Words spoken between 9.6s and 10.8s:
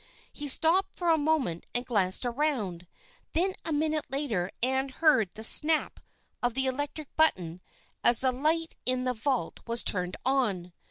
was turned on.